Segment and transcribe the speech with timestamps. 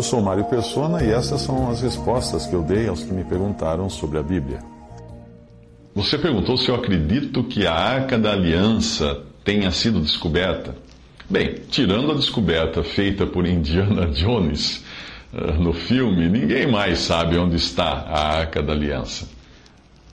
[0.00, 3.22] Eu sou Mário Persona e essas são as respostas que eu dei aos que me
[3.22, 4.60] perguntaram sobre a Bíblia.
[5.94, 10.74] Você perguntou se eu acredito que a Arca da Aliança tenha sido descoberta.
[11.28, 14.82] Bem, tirando a descoberta feita por Indiana Jones
[15.34, 19.28] uh, no filme, ninguém mais sabe onde está a Arca da Aliança,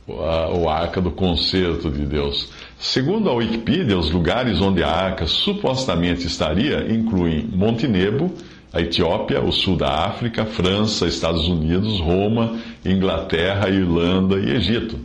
[0.06, 2.52] ou a Arca do Concerto de Deus.
[2.78, 8.34] Segundo a Wikipedia, os lugares onde a Arca supostamente estaria incluem Monte Nebo,
[8.72, 15.00] a Etiópia, o sul da África, França, Estados Unidos, Roma, Inglaterra, Irlanda e Egito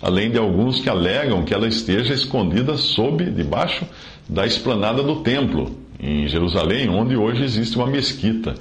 [0.00, 3.84] além de alguns que alegam que ela esteja escondida sob, debaixo
[4.28, 8.54] da esplanada do templo, em Jerusalém, onde hoje existe uma mesquita.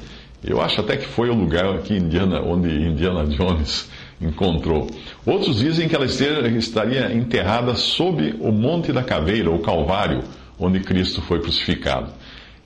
[0.44, 3.90] Eu acho até que foi o lugar Indiana, onde Indiana Jones
[4.20, 4.88] encontrou.
[5.26, 10.24] Outros dizem que ela esteja, estaria enterrada sob o Monte da Caveira, ou Calvário,
[10.60, 12.12] onde Cristo foi crucificado.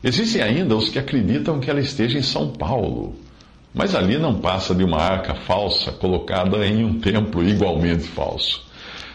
[0.03, 3.16] Existem ainda os que acreditam que ela esteja em São Paulo,
[3.73, 8.66] mas ali não passa de uma arca falsa colocada em um templo igualmente falso.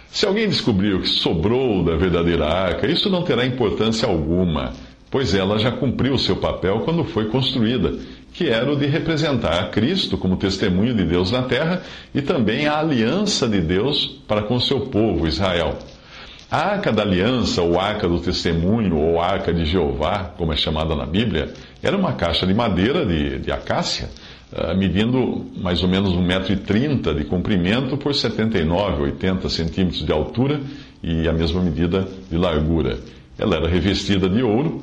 [0.08, 4.72] Se alguém descobrir o que sobrou da verdadeira arca, isso não terá importância alguma,
[5.10, 7.98] pois ela já cumpriu seu papel quando foi construída,
[8.32, 11.82] que era o de representar Cristo como testemunho de Deus na terra
[12.14, 15.78] e também a aliança de Deus para com seu povo, Israel.
[16.56, 20.96] A arca da aliança, ou arca do testemunho, ou arca de Jeová, como é chamada
[20.96, 24.08] na Bíblia, era uma caixa de madeira de, de acácia
[24.54, 30.62] ah, medindo mais ou menos 1,30m de comprimento por 79, 80 centímetros de altura
[31.02, 33.00] e a mesma medida de largura.
[33.38, 34.82] Ela era revestida de ouro,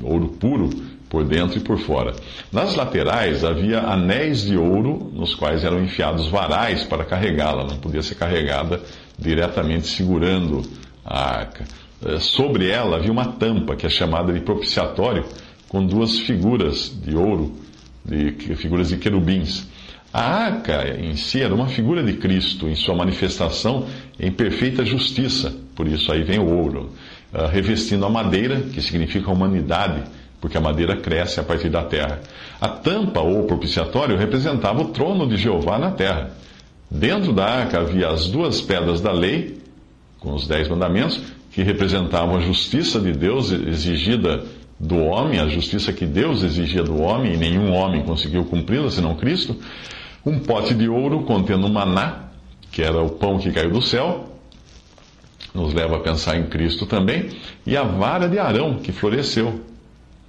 [0.00, 0.70] ouro puro,
[1.10, 2.14] por dentro e por fora.
[2.52, 8.02] Nas laterais havia anéis de ouro nos quais eram enfiados varais para carregá-la, não podia
[8.02, 8.80] ser carregada
[9.18, 10.62] diretamente segurando
[11.04, 11.64] a arca.
[12.04, 15.24] Eh, sobre ela havia uma tampa, que é chamada de propiciatório,
[15.68, 17.62] com duas figuras de ouro
[18.04, 19.66] de figuras de querubins.
[20.12, 23.86] A arca em si era uma figura de Cristo em sua manifestação
[24.20, 26.90] em perfeita justiça, por isso aí vem o ouro,
[27.32, 30.02] uh, revestindo a madeira, que significa humanidade,
[30.38, 32.20] porque a madeira cresce a partir da terra.
[32.60, 36.30] A tampa ou propiciatório representava o trono de Jeová na terra.
[36.90, 39.61] Dentro da arca havia as duas pedras da lei,
[40.22, 44.44] com os dez mandamentos, que representavam a justiça de Deus exigida
[44.78, 49.16] do homem, a justiça que Deus exigia do homem, e nenhum homem conseguiu cumpri-la senão
[49.16, 49.56] Cristo,
[50.24, 52.30] um pote de ouro contendo maná,
[52.70, 54.28] que era o pão que caiu do céu,
[55.52, 57.28] nos leva a pensar em Cristo também,
[57.66, 59.60] e a vara de Arão, que floresceu,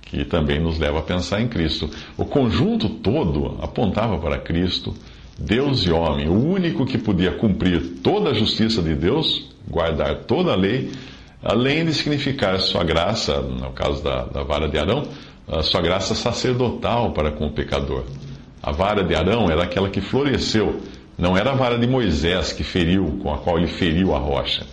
[0.01, 1.89] que também nos leva a pensar em Cristo.
[2.17, 4.93] O conjunto todo apontava para Cristo,
[5.37, 10.51] Deus e homem, o único que podia cumprir toda a justiça de Deus, guardar toda
[10.51, 10.91] a lei
[11.43, 15.03] além de significar sua graça, no caso da, da vara de Arão,
[15.63, 18.05] sua graça sacerdotal para com o pecador.
[18.61, 20.81] A vara de Arão era aquela que floresceu,
[21.17, 24.65] não era a vara de Moisés que feriu, com a qual ele feriu a rocha.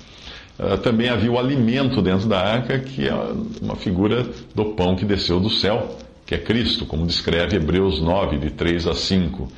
[0.59, 3.15] Ah, também havia o alimento dentro da arca, que é
[3.61, 8.39] uma figura do pão que desceu do céu, que é Cristo, como descreve Hebreus 9,
[8.39, 9.49] de 3 a 5.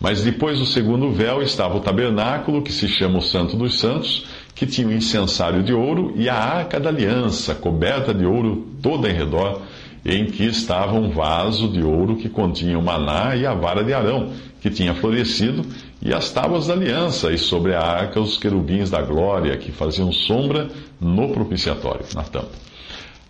[0.00, 4.26] Mas depois do segundo véu estava o tabernáculo, que se chama o Santo dos Santos,
[4.54, 9.08] que tinha o incensário de ouro e a arca da aliança, coberta de ouro toda
[9.08, 9.62] em redor,
[10.04, 13.92] em que estava um vaso de ouro que continha o maná e a vara de
[13.92, 15.64] Arão, que tinha florescido,
[16.00, 20.12] e as tábuas da aliança, e sobre a arca os querubins da glória, que faziam
[20.12, 20.68] sombra
[21.00, 22.50] no propiciatório, na tampa.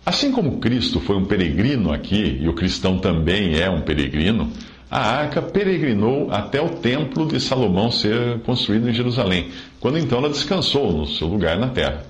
[0.05, 4.51] Assim como Cristo foi um peregrino aqui, e o cristão também é um peregrino,
[4.93, 9.49] a arca peregrinou até o templo de Salomão ser construído em Jerusalém,
[9.79, 12.03] quando então ela descansou no seu lugar na terra.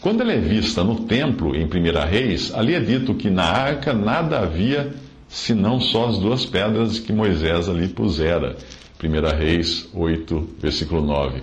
[0.00, 1.68] Quando ela é vista no templo, em 1
[2.10, 4.94] Reis, ali é dito que na arca nada havia
[5.28, 8.56] senão só as duas pedras que Moisés ali pusera.
[9.02, 11.42] 1 Reis 8, versículo 9.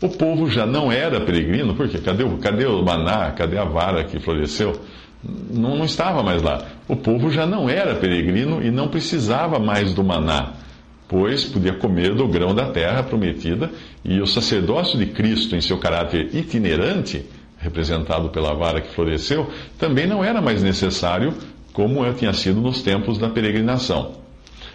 [0.00, 4.18] O povo já não era peregrino, porque cadê, cadê o maná, cadê a vara que
[4.18, 4.72] floresceu?
[5.50, 6.62] Não, não estava mais lá.
[6.88, 10.52] O povo já não era peregrino e não precisava mais do maná,
[11.08, 13.70] pois podia comer do grão da terra prometida,
[14.04, 17.24] e o sacerdócio de Cristo, em seu caráter itinerante,
[17.58, 19.48] representado pela vara que floresceu,
[19.78, 21.34] também não era mais necessário
[21.72, 24.12] como tinha sido nos tempos da peregrinação.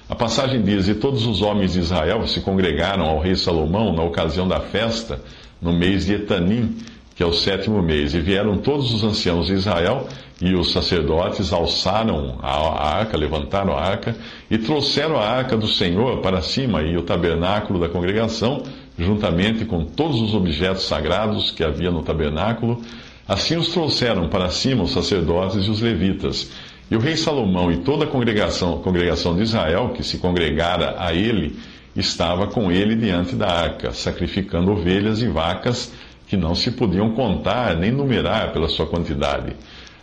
[0.09, 4.03] A passagem diz: E todos os homens de Israel se congregaram ao rei Salomão na
[4.03, 5.21] ocasião da festa,
[5.61, 6.75] no mês de Etanim,
[7.15, 8.13] que é o sétimo mês.
[8.13, 10.07] E vieram todos os anciãos de Israel
[10.41, 14.15] e os sacerdotes alçaram a arca, levantaram a arca
[14.49, 18.63] e trouxeram a arca do Senhor para cima e o tabernáculo da congregação,
[18.97, 22.81] juntamente com todos os objetos sagrados que havia no tabernáculo.
[23.27, 26.49] Assim os trouxeram para cima os sacerdotes e os levitas.
[26.89, 31.13] E o rei Salomão e toda a congregação, congregação de Israel, que se congregara a
[31.13, 31.55] ele,
[31.95, 35.91] estava com ele diante da arca, sacrificando ovelhas e vacas
[36.27, 39.55] que não se podiam contar nem numerar pela sua quantidade.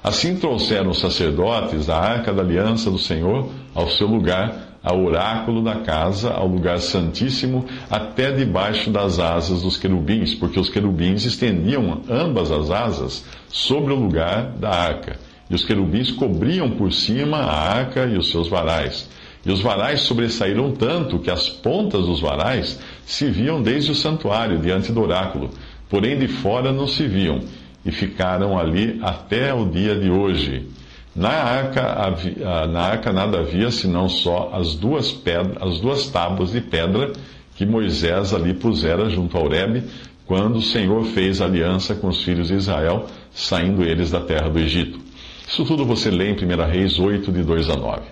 [0.07, 5.65] Assim trouxeram os sacerdotes a arca da aliança do Senhor ao seu lugar, ao oráculo
[5.65, 12.03] da casa, ao lugar santíssimo, até debaixo das asas dos querubins, porque os querubins estendiam
[12.09, 15.19] ambas as asas sobre o lugar da arca.
[15.51, 19.11] E os querubins cobriam por cima a arca e os seus varais.
[19.45, 24.61] E os varais sobressaíram tanto que as pontas dos varais se viam desde o santuário,
[24.61, 25.51] diante do oráculo
[25.89, 27.41] porém de fora não se viam,
[27.87, 30.69] e ficaram ali até o dia de hoje.
[31.15, 36.51] Na arca, havia, na arca nada havia senão só as duas, pedras, as duas tábuas
[36.51, 37.13] de pedra
[37.55, 39.85] que Moisés ali pusera junto ao Horebe,
[40.27, 44.59] quando o Senhor fez aliança com os filhos de Israel, saindo eles da terra do
[44.59, 44.99] Egito.
[45.49, 48.03] Isso tudo você lê em 1 Reis 8, de 2 a 9.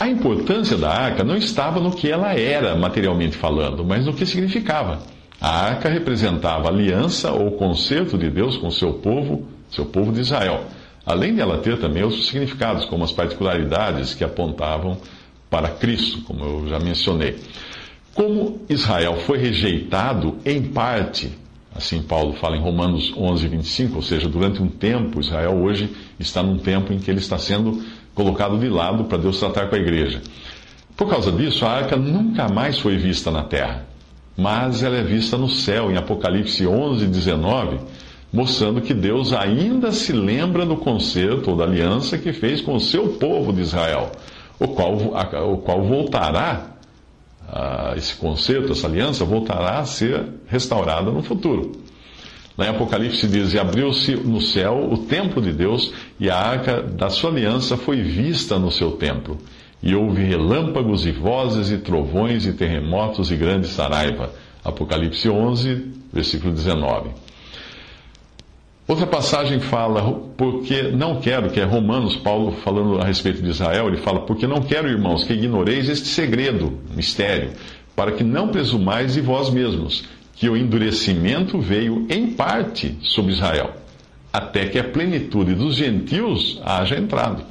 [0.00, 4.26] A importância da arca não estava no que ela era, materialmente falando, mas no que
[4.26, 4.98] significava.
[5.40, 10.20] A arca representava a aliança ou concerto de Deus com seu povo, seu povo de
[10.20, 10.64] Israel,
[11.06, 14.98] além de ela ter também outros significados, como as particularidades que apontavam
[15.48, 17.38] para Cristo, como eu já mencionei.
[18.14, 21.30] Como Israel foi rejeitado em parte,
[21.72, 25.88] assim Paulo fala em Romanos 11, 25, ou seja, durante um tempo, Israel hoje
[26.18, 27.80] está num tempo em que ele está sendo
[28.12, 30.20] colocado de lado para Deus tratar com a igreja.
[30.96, 33.86] Por causa disso, a arca nunca mais foi vista na terra
[34.38, 37.80] mas ela é vista no céu, em Apocalipse 11, 19,
[38.32, 42.80] mostrando que Deus ainda se lembra do concerto ou da aliança que fez com o
[42.80, 44.12] seu povo de Israel,
[44.60, 46.68] o qual, o qual voltará,
[47.96, 51.72] esse concerto, essa aliança, voltará a ser restaurada no futuro.
[52.56, 56.80] Lá em Apocalipse diz: E abriu-se no céu o templo de Deus, e a arca
[56.80, 59.38] da sua aliança foi vista no seu templo.
[59.82, 64.32] E houve relâmpagos e vozes e trovões e terremotos e grande saraiva.
[64.64, 67.10] Apocalipse 11, versículo 19.
[68.88, 70.02] Outra passagem fala,
[70.34, 74.46] porque não quero, que é Romanos, Paulo falando a respeito de Israel, ele fala, porque
[74.46, 77.50] não quero, irmãos, que ignoreis este segredo, mistério,
[77.94, 80.04] para que não presumais de vós mesmos,
[80.34, 83.74] que o endurecimento veio em parte sobre Israel,
[84.32, 87.44] até que a plenitude dos gentios haja entrado.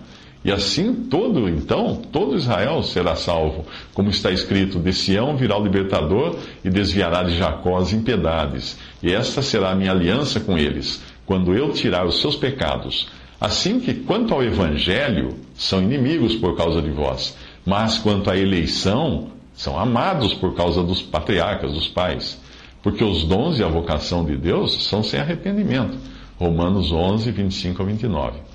[0.47, 5.61] E assim todo, então, todo Israel será salvo, como está escrito: de Sião virá o
[5.61, 8.79] libertador e desviará de Jacó as impiedades.
[9.03, 13.09] E esta será a minha aliança com eles, quando eu tirar os seus pecados.
[13.41, 19.27] Assim que, quanto ao evangelho, são inimigos por causa de vós, mas quanto à eleição,
[19.53, 22.39] são amados por causa dos patriarcas, dos pais.
[22.81, 25.97] Porque os dons e a vocação de Deus são sem arrependimento.
[26.39, 28.47] Romanos 11, 25 a 29.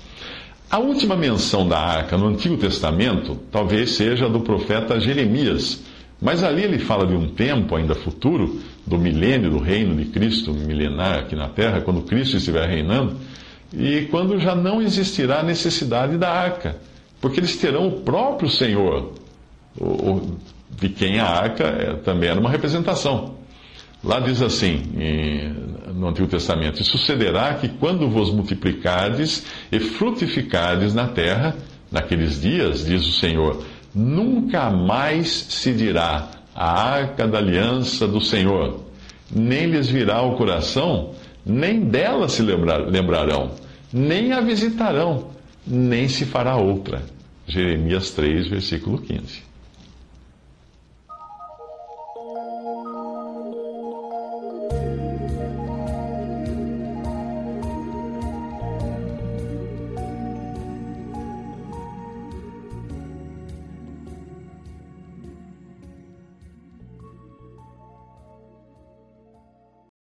[0.73, 5.83] A última menção da arca no Antigo Testamento talvez seja a do profeta Jeremias,
[6.19, 10.51] mas ali ele fala de um tempo ainda futuro, do milênio do reino de Cristo
[10.51, 13.17] milenar aqui na terra, quando Cristo estiver reinando,
[13.71, 16.77] e quando já não existirá necessidade da arca,
[17.21, 19.13] porque eles terão o próprio Senhor,
[20.71, 23.35] de quem a arca é, também era uma representação.
[24.03, 24.81] Lá diz assim,
[25.93, 31.55] no Antigo Testamento: E sucederá que quando vos multiplicardes e frutificardes na terra,
[31.91, 38.83] naqueles dias, diz o Senhor, nunca mais se dirá a arca da aliança do Senhor,
[39.33, 41.11] nem lhes virá o coração,
[41.45, 43.51] nem dela se lembrarão,
[43.91, 45.29] nem a visitarão,
[45.65, 47.03] nem se fará outra.
[47.45, 49.52] Jeremias 3, versículo 15.